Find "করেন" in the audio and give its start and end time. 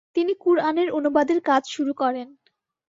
1.93-2.27